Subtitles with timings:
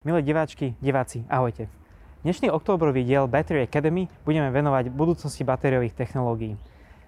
[0.00, 1.68] Milé diváčky, diváci, ahojte.
[2.24, 6.56] Dnešný októbrový diel Battery Academy budeme venovať budúcnosti batériových technológií.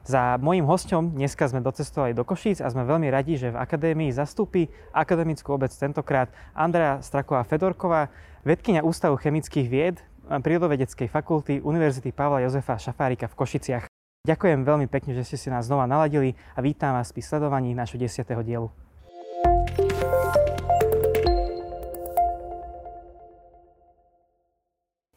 [0.04, 4.12] Za mojím hostom dneska sme docestovali do Košíc a sme veľmi radi, že v akadémii
[4.12, 8.12] zastúpi akademickú obec tentokrát Andrea Straková Fedorková,
[8.44, 9.96] vedkynia Ústavu chemických vied
[10.28, 13.88] Prírodovedeckej fakulty Univerzity Pavla Jozefa Šafárika v Košiciach.
[14.28, 17.96] Ďakujem veľmi pekne, že ste si nás znova naladili a vítam vás pri sledovaní našho
[17.96, 18.20] 10.
[18.44, 18.68] dielu.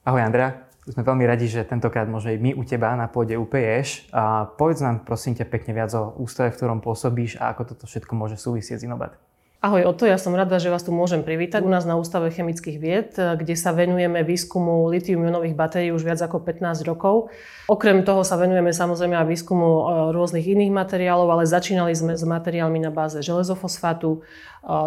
[0.05, 4.05] Ahoj Andrea, sme veľmi radi, že tentokrát môže my u teba na pôde UPEŠ.
[4.13, 7.89] A povedz nám prosím ťa pekne viac o ústave, v ktorom pôsobíš a ako toto
[7.89, 9.17] všetko môže súvisieť s Inobat.
[9.65, 12.77] Ahoj Oto, ja som rada, že vás tu môžem privítať u nás na Ústave chemických
[12.77, 17.33] vied, kde sa venujeme výskumu litium-ionových batérií už viac ako 15 rokov.
[17.65, 19.83] Okrem toho sa venujeme samozrejme aj výskumu e,
[20.13, 24.29] rôznych iných materiálov, ale začínali sme s materiálmi na báze železofosfátu, e,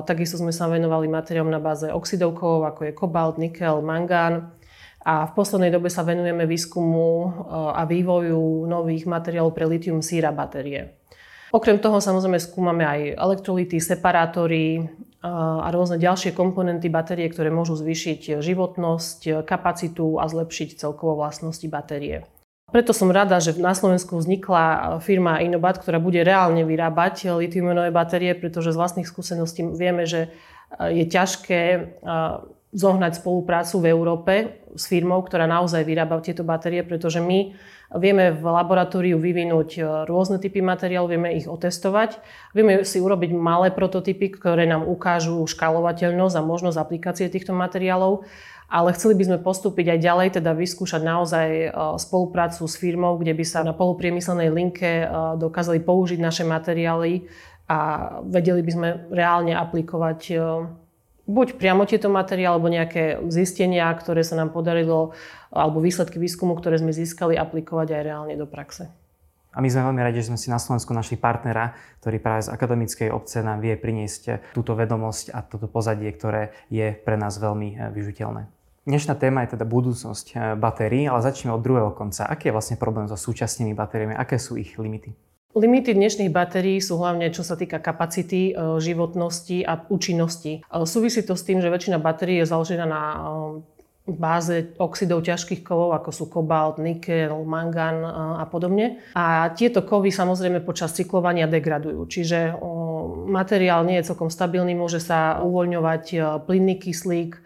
[0.06, 4.54] takisto sme sa venovali materiálom na báze oxidov ako je kobalt, nikel, mangán,
[5.04, 7.30] a v poslednej dobe sa venujeme výskumu eh,
[7.78, 10.98] a vývoju nových materiálov pre litium síra batérie.
[11.48, 14.86] Okrem toho samozrejme skúmame aj elektrolity, separátory eh,
[15.28, 22.26] a rôzne ďalšie komponenty batérie, ktoré môžu zvýšiť životnosť, kapacitu a zlepšiť celkovo vlastnosti batérie.
[22.68, 28.36] Preto som rada, že na Slovensku vznikla firma Inobat, ktorá bude reálne vyrábať litiumionové batérie,
[28.36, 30.28] pretože z vlastných skúseností vieme, že
[30.74, 31.60] eh, je ťažké
[32.72, 34.34] zohnať spoluprácu v Európe
[34.76, 37.56] s firmou, ktorá naozaj vyrába tieto batérie, pretože my
[37.96, 42.20] vieme v laboratóriu vyvinúť e, rôzne typy materiálov, vieme ich otestovať,
[42.52, 48.28] vieme si urobiť malé prototypy, ktoré nám ukážu škálovateľnosť a možnosť aplikácie týchto materiálov,
[48.68, 53.32] ale chceli by sme postúpiť aj ďalej, teda vyskúšať naozaj e, spoluprácu s firmou, kde
[53.32, 55.04] by sa na polupriemyselnej linke e,
[55.40, 57.24] dokázali použiť naše materiály
[57.72, 57.80] a
[58.28, 60.20] vedeli by sme reálne aplikovať
[61.28, 65.12] buď priamo tieto materiály, alebo nejaké zistenia, ktoré sa nám podarilo,
[65.52, 68.88] alebo výsledky výskumu, ktoré sme získali, aplikovať aj reálne do praxe.
[69.52, 71.74] A my sme veľmi radi, že sme si na Slovensku našli partnera,
[72.04, 76.92] ktorý práve z akademickej obce nám vie priniesť túto vedomosť a toto pozadie, ktoré je
[76.94, 78.48] pre nás veľmi eh, vyžiteľné.
[78.88, 82.28] Dnešná téma je teda budúcnosť eh, batérií, ale začneme od druhého konca.
[82.28, 84.14] Aký je vlastne problém so súčasnými batériami?
[84.14, 85.27] Aké sú ich limity?
[85.58, 90.62] Limity dnešných batérií sú hlavne čo sa týka kapacity, e, životnosti a účinnosti.
[90.62, 93.18] E, súvisí to s tým, že väčšina batérií je založená na e,
[94.06, 98.06] báze oxidov ťažkých kovov, ako sú kobalt, nikel, mangán
[98.38, 99.02] a podobne.
[99.18, 102.08] A tieto kovy samozrejme počas cyklovania degradujú.
[102.08, 102.56] Čiže
[103.28, 106.04] materiál nie je celkom stabilný, môže sa uvoľňovať
[106.48, 107.36] plynný kyslík,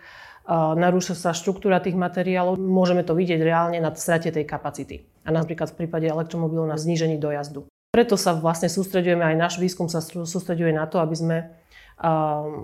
[0.79, 2.55] narúša sa štruktúra tých materiálov.
[2.63, 5.03] Môžeme to vidieť reálne na strate tej kapacity.
[5.27, 7.72] A napríklad v prípade elektromobilu na znížení dojazdu.
[7.93, 11.37] Preto sa vlastne sústredujeme, aj náš výskum sa sústreduje na to, aby sme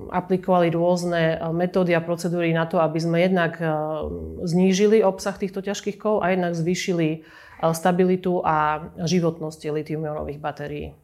[0.09, 3.61] aplikovali rôzne metódy a procedúry na to, aby sme jednak
[4.41, 7.29] znížili obsah týchto ťažkých kov a jednak zvýšili
[7.77, 10.97] stabilitu a životnosť litium-ionových batérií.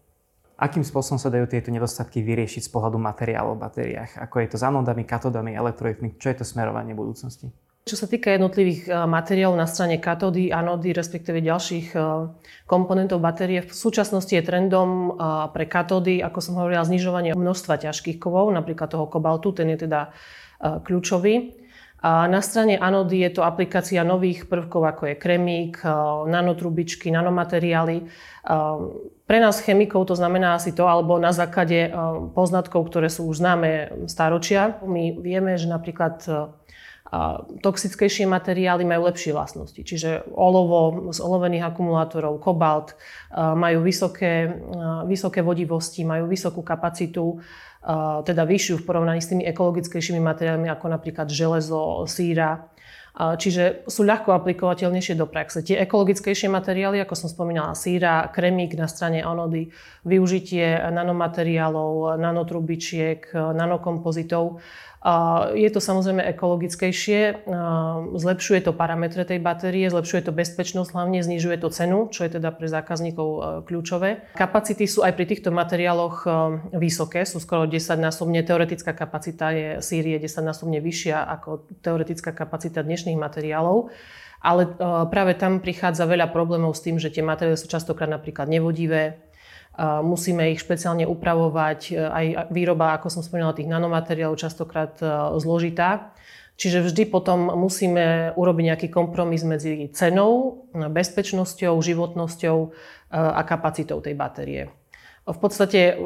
[0.56, 4.24] Akým spôsobom sa dajú tieto nedostatky vyriešiť z pohľadu materiálov v batériách?
[4.24, 6.16] Ako je to s anodami, katodami, elektrolitmi?
[6.16, 7.52] Čo je to smerovanie budúcnosti?
[7.84, 11.98] Čo sa týka jednotlivých e, materiálov na strane katódy, anody, respektíve ďalších e,
[12.64, 18.16] komponentov batérie, v súčasnosti je trendom e, pre katódy, ako som hovorila, znižovanie množstva ťažkých
[18.16, 20.16] kovov, napríklad toho kobaltu, ten je teda
[20.64, 21.60] kľúčový.
[22.00, 25.84] A na strane anody je to aplikácia nových prvkov, ako je kremík,
[26.24, 28.08] nanotrubičky, nanomateriály.
[29.24, 31.92] Pre nás chemikov to znamená asi to, alebo na základe
[32.32, 34.80] poznatkov, ktoré sú už známe staročia.
[34.84, 36.24] My vieme, že napríklad
[37.60, 39.76] toxickejšie materiály majú lepšie vlastnosti.
[39.76, 42.96] Čiže olovo z olovených akumulátorov, kobalt
[43.36, 44.50] majú vysoké,
[45.04, 47.38] vysoké vodivosti, majú vysokú kapacitu,
[48.24, 52.72] teda vyššiu v porovnaní s tými ekologickejšími materiálmi ako napríklad železo, síra.
[53.14, 55.62] Čiže sú ľahko aplikovateľnejšie do praxe.
[55.62, 59.70] Tie ekologickejšie materiály, ako som spomínala, síra, kremík na strane anody,
[60.02, 64.58] využitie nanomateriálov, nanotrubičiek, nanokompozitov,
[65.52, 67.44] je to samozrejme ekologickejšie,
[68.16, 72.48] zlepšuje to parametre tej batérie, zlepšuje to bezpečnosť, hlavne znižuje to cenu, čo je teda
[72.56, 74.32] pre zákazníkov e, kľúčové.
[74.32, 76.28] Kapacity sú aj pri týchto materiáloch e,
[76.80, 83.92] vysoké, sú skoro 10-násobne, teoretická kapacita je sírie 10-násobne vyššia ako teoretická kapacita dnešných materiálov.
[84.40, 84.70] Ale e,
[85.12, 89.20] práve tam prichádza veľa problémov s tým, že tie materiály sú častokrát napríklad nevodivé,
[89.82, 91.80] Musíme ich špeciálne upravovať.
[91.90, 95.06] E, aj výroba, ako som spomínala, tých nanomateriálov častokrát e,
[95.42, 96.14] zložitá.
[96.54, 102.68] Čiže vždy potom musíme urobiť nejaký kompromis medzi cenou, bezpečnosťou, životnosťou e,
[103.18, 104.70] a kapacitou tej batérie.
[105.24, 105.96] V podstate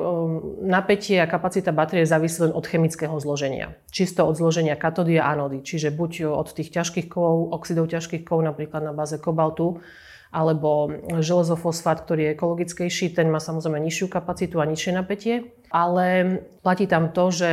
[0.63, 3.75] napätie a kapacita batérie závisí len od chemického zloženia.
[3.91, 5.59] Čisto od zloženia katody a anody.
[5.59, 9.83] Čiže buď od tých ťažkých kovov, oxidov ťažkých kovov, napríklad na báze kobaltu,
[10.29, 15.57] alebo železofosfát, ktorý je ekologickejší, ten má samozrejme nižšiu kapacitu a nižšie napätie.
[15.73, 17.51] Ale platí tam to, že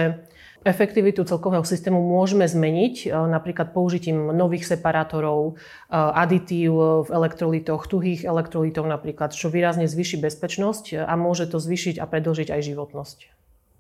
[0.66, 8.26] efektivitu celkového systému môžeme zmeniť e, napríklad použitím nových separátorov, e, aditív v elektrolitoch, tuhých
[8.26, 13.18] elektrolitov napríklad, čo výrazne zvýši bezpečnosť a môže to zvýšiť a predlžiť aj životnosť.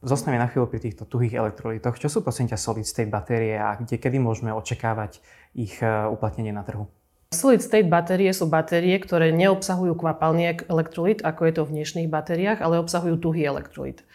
[0.06, 1.98] Zostaneme na chvíľu pri týchto tuhých elektrolitoch.
[1.98, 5.18] Čo sú prosím ťa solid state batérie a kde kedy môžeme očakávať
[5.58, 6.86] ich e, uplatnenie na trhu?
[7.36, 12.64] Solid state batérie sú batérie, ktoré neobsahujú kvapalný elektrolit, ako je to v dnešných batériách,
[12.64, 14.08] ale obsahujú tuhý elektrolit.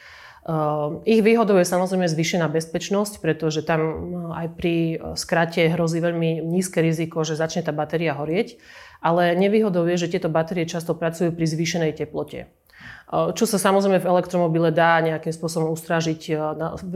[0.48, 6.00] Ehm, ich výhodou je samozrejme zvýšená bezpečnosť, pretože tam eh, aj pri eh, skrate hrozí
[6.00, 8.56] veľmi nízke riziko, že začne tá batéria horieť.
[9.04, 12.52] Ale nevýhodou je, že tieto batérie často pracujú pri zvýšenej teplote.
[13.10, 16.36] Čo sa samozrejme v elektromobile dá nejakým spôsobom ustrážiť eh,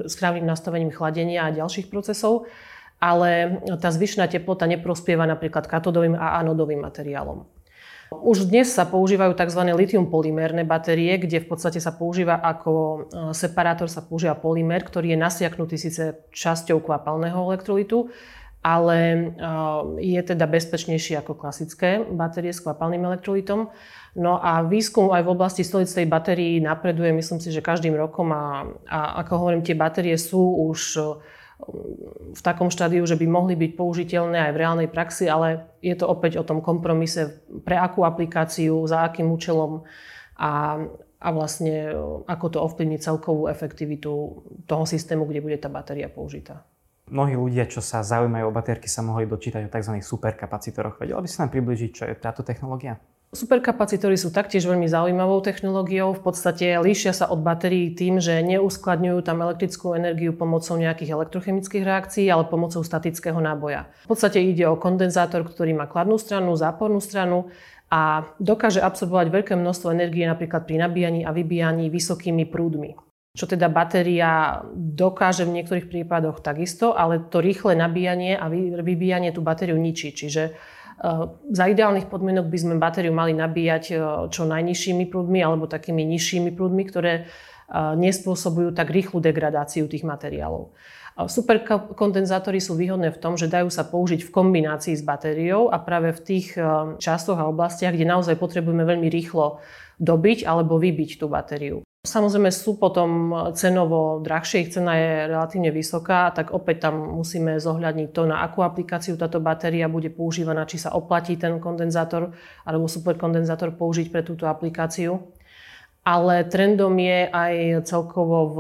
[0.08, 2.48] správnym nastavením chladenia a ďalších procesov,
[3.00, 7.44] ale tá zvýšená teplota neprospieva napríklad katodovým a anodovým materiálom.
[8.22, 9.62] Už dnes sa používajú tzv.
[9.74, 12.98] litium polymérne batérie, kde v podstate sa používa ako e,
[13.34, 18.12] separátor sa používa polymer, ktorý je nasiaknutý síce časťou kvapalného elektrolitu,
[18.62, 19.20] ale e,
[20.04, 23.72] je teda bezpečnejší ako klasické batérie s kvapalným elektrolitom.
[24.14, 28.68] No a výskum aj v oblasti state batérií napreduje, myslím si, že každým rokom a,
[28.86, 30.80] a ako hovorím, tie batérie sú už
[32.34, 36.04] v takom štádiu, že by mohli byť použiteľné aj v reálnej praxi, ale je to
[36.08, 39.84] opäť o tom kompromise pre akú aplikáciu, za akým účelom
[40.36, 40.82] a,
[41.20, 41.94] a vlastne
[42.28, 44.12] ako to ovplyvní celkovú efektivitu
[44.68, 46.66] toho systému, kde bude tá batéria použitá.
[47.04, 50.00] Mnohí ľudia, čo sa zaujímajú o baterky, sa mohli dočítať o tzv.
[50.00, 50.96] superkapacitoroch.
[50.96, 52.96] Vedela by si nám približiť, čo je táto technológia?
[53.34, 56.14] Superkapacitory sú taktiež veľmi zaujímavou technológiou.
[56.14, 61.82] V podstate líšia sa od batérií tým, že neuskladňujú tam elektrickú energiu pomocou nejakých elektrochemických
[61.82, 63.90] reakcií, ale pomocou statického náboja.
[64.06, 67.50] V podstate ide o kondenzátor, ktorý má kladnú stranu, zápornú stranu
[67.90, 72.94] a dokáže absorbovať veľké množstvo energie napríklad pri nabíjaní a vybíjaní vysokými prúdmi.
[73.34, 78.46] Čo teda batéria dokáže v niektorých prípadoch takisto, ale to rýchle nabíjanie a
[78.78, 80.14] vybíjanie tú batériu ničí.
[80.14, 80.54] Čiže
[81.50, 83.94] za ideálnych podmienok by sme batériu mali nabíjať e,
[84.30, 87.22] čo najnižšími prúdmi alebo takými nižšími prúdmi, ktoré e,
[87.74, 90.70] nespôsobujú tak rýchlu degradáciu tých materiálov.
[91.14, 96.10] Superkondenzátory sú výhodné v tom, že dajú sa použiť v kombinácii s batériou a práve
[96.10, 96.62] v tých e,
[96.98, 99.62] časoch a oblastiach, kde naozaj potrebujeme veľmi rýchlo
[99.98, 101.86] dobiť alebo vybiť tú batériu.
[102.04, 108.08] Samozrejme sú potom cenovo drahšie, ich cena je relatívne vysoká, tak opäť tam musíme zohľadniť
[108.12, 112.36] to, na akú aplikáciu táto batéria bude používaná, či sa oplatí ten kondenzátor
[112.68, 115.16] alebo superkondenzátor použiť pre túto aplikáciu.
[116.04, 118.58] Ale trendom je aj celkovo v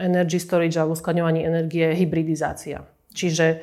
[0.00, 2.88] energy storage a v uskladňovaní energie hybridizácia.
[3.12, 3.60] Čiže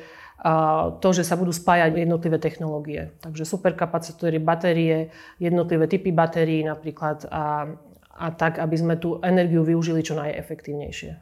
[1.02, 3.10] to, že sa budú spájať jednotlivé technológie.
[3.18, 5.10] Takže superkapacitory, batérie,
[5.42, 7.74] jednotlivé typy batérií napríklad a
[8.20, 11.16] a tak, aby sme tú energiu využili čo najefektívnejšie.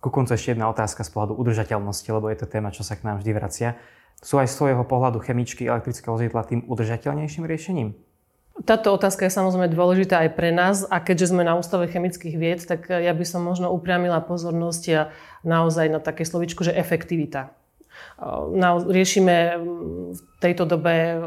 [0.00, 3.04] Ku koncu ešte jedna otázka z pohľadu udržateľnosti, lebo je to téma, čo sa k
[3.04, 3.76] nám vždy vracia.
[4.18, 7.94] Sú aj z svojho pohľadu chemičky elektrického vozidla tým udržateľnejším riešením?
[8.66, 12.60] Táto otázka je samozrejme dôležitá aj pre nás a keďže sme na Ústave chemických vied,
[12.60, 15.02] tak ja by som možno upriamila pozornosť a
[15.40, 17.54] naozaj na také slovičko, že efektivita.
[18.86, 19.36] Riešime
[20.14, 21.18] v tejto dobe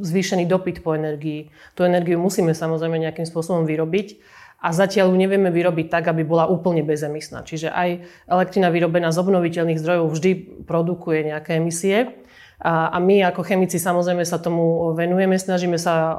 [0.00, 1.52] zvýšený dopyt po energii.
[1.72, 4.20] Tú energiu musíme samozrejme nejakým spôsobom vyrobiť
[4.60, 7.44] a zatiaľ ju nevieme vyrobiť tak, aby bola úplne bezemisná.
[7.44, 10.30] Čiže aj elektrina vyrobená z obnoviteľných zdrojov vždy
[10.64, 12.16] produkuje nejaké emisie.
[12.56, 16.16] A my ako chemici samozrejme sa tomu venujeme, snažíme sa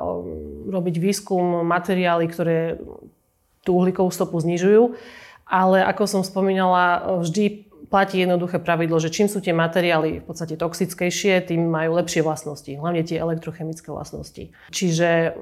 [0.70, 2.78] robiť výskum, materiály, ktoré
[3.66, 4.94] tú uhlíkovú stopu znižujú.
[5.50, 10.60] Ale ako som spomínala, vždy platí jednoduché pravidlo, že čím sú tie materiály v podstate
[10.60, 14.52] toxickejšie, tým majú lepšie vlastnosti, hlavne tie elektrochemické vlastnosti.
[14.72, 15.40] Čiže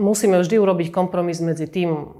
[0.00, 2.12] musíme vždy urobiť kompromis medzi tým,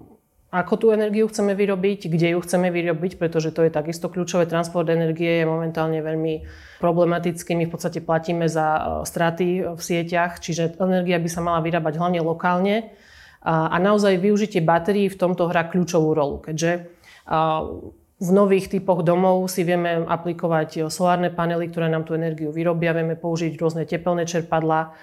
[0.52, 4.46] ako tú energiu chceme vyrobiť, kde ju chceme vyrobiť, pretože to je takisto kľúčové.
[4.48, 6.46] Transport energie je momentálne veľmi
[6.80, 7.58] problematický.
[7.58, 11.98] My v podstate platíme za e, straty v sieťach, čiže energia by sa mala vyrábať
[11.98, 12.94] hlavne lokálne.
[13.46, 16.90] A naozaj využitie batérií v tomto hrá kľúčovú rolu, keďže
[18.16, 23.12] v nových typoch domov si vieme aplikovať solárne panely, ktoré nám tú energiu vyrobia, vieme
[23.12, 24.96] použiť rôzne tepelné čerpadlá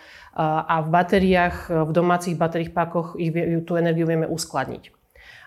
[0.66, 3.30] a v batériách, v domácich batériích pákoch ich,
[3.70, 4.90] tú energiu vieme uskladniť.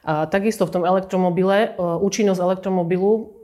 [0.06, 3.34] Takisto v tom elektromobile, účinnosť elektromobilu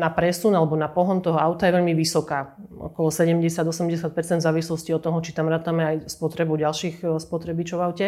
[0.00, 2.56] na presun alebo na pohon toho auta je veľmi vysoká.
[2.80, 8.06] Okolo 70-80 v závislosti od toho, či tam rátame aj spotrebu ďalších spotrebičov v aute.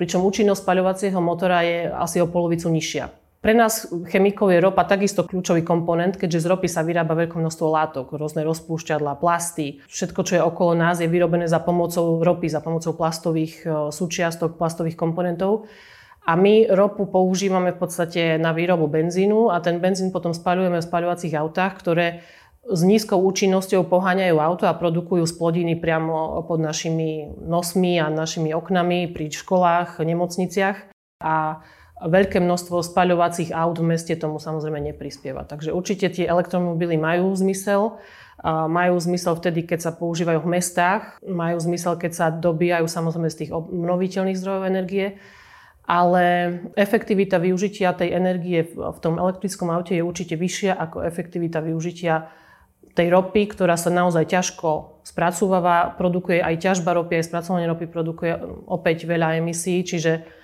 [0.00, 3.29] pričom účinnosť spaľovacieho motora je asi o polovicu nižšia.
[3.40, 7.66] Pre nás chemikov je ropa takisto kľúčový komponent, keďže z ropy sa vyrába veľké množstvo
[7.72, 9.80] látok, rôzne rozpúšťadlá, plasty.
[9.88, 14.60] Všetko, čo je okolo nás, je vyrobené za pomocou ropy, za pomocou plastových e, súčiastok,
[14.60, 15.64] plastových komponentov.
[16.28, 20.88] A my ropu používame v podstate na výrobu benzínu a ten benzín potom spaľujeme v
[20.92, 22.20] spaľovacích autách, ktoré
[22.68, 29.08] s nízkou účinnosťou poháňajú auto a produkujú splodiny priamo pod našimi nosmi a našimi oknami
[29.16, 30.92] pri školách, nemocniciach.
[31.24, 31.64] A
[32.00, 35.44] veľké množstvo spaľovacích aut v meste tomu samozrejme neprispieva.
[35.44, 38.00] Takže určite tie elektromobily majú zmysel.
[38.48, 43.38] Majú zmysel vtedy, keď sa používajú v mestách, majú zmysel, keď sa dobíjajú samozrejme z
[43.44, 45.20] tých obnoviteľných zdrojov energie,
[45.84, 52.32] ale efektivita využitia tej energie v tom elektrickom aute je určite vyššia ako efektivita využitia
[52.96, 58.40] tej ropy, ktorá sa naozaj ťažko spracováva, produkuje aj ťažba ropy, aj spracovanie ropy produkuje
[58.72, 60.39] opäť veľa emisí, čiže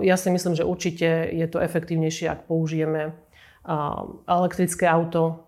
[0.00, 3.12] ja si myslím, že určite je to efektívnejšie, ak použijeme
[4.24, 5.44] elektrické auto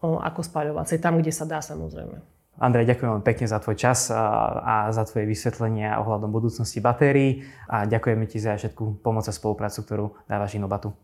[0.00, 2.20] ako spaľovacie, tam, kde sa dá samozrejme.
[2.54, 7.82] Andrej, ďakujem vám pekne za tvoj čas a za tvoje vysvetlenia ohľadom budúcnosti batérií a
[7.82, 10.94] ďakujeme ti za všetku pomoc a spoluprácu, ktorú dávaš Inobatu.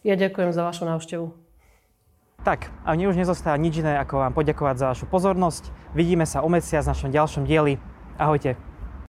[0.00, 1.36] Ja ďakujem za vašu návštevu.
[2.40, 5.68] Tak, a mne už nezostáva nič iné, ako vám poďakovať za vašu pozornosť.
[5.92, 7.76] Vidíme sa o mesiac v našom ďalšom dieli.
[8.16, 8.69] Ahojte.